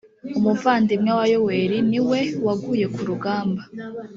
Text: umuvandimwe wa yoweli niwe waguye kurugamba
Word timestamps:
umuvandimwe 0.37 1.11
wa 1.19 1.25
yoweli 1.31 1.77
niwe 1.89 2.19
waguye 2.45 2.85
kurugamba 2.95 3.61